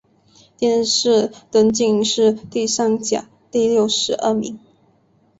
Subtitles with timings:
[0.57, 4.59] 殿试登进士第三甲第六十二名。